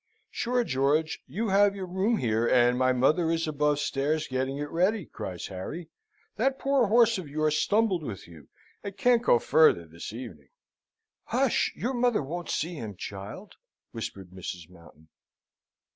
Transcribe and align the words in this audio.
"Sure, 0.31 0.63
George, 0.63 1.21
you 1.27 1.49
have 1.49 1.75
your 1.75 1.85
room 1.85 2.17
here, 2.17 2.47
and 2.47 2.75
my 2.75 2.91
mother 2.91 3.29
is 3.29 3.47
above 3.47 3.77
stairs 3.77 4.27
getting 4.27 4.57
it 4.57 4.71
ready!" 4.71 5.05
cries 5.05 5.45
Harry. 5.45 5.89
"That 6.37 6.57
poor 6.57 6.87
horse 6.87 7.19
of 7.19 7.29
yours 7.29 7.57
stumbled 7.61 8.01
with 8.01 8.27
you, 8.27 8.49
and 8.83 8.97
can't 8.97 9.21
go 9.21 9.37
farther 9.37 9.85
this 9.85 10.11
evening." 10.11 10.49
"Hush! 11.25 11.71
Your 11.75 11.93
mother 11.93 12.23
won't 12.23 12.49
see 12.49 12.73
him, 12.73 12.95
child," 12.95 13.53
whispered 13.91 14.31
Mrs. 14.31 14.67
Mountain. 14.71 15.09